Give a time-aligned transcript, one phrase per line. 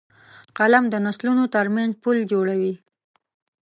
[0.57, 2.73] قلم د نسلونو ترمنځ پُل جوړوي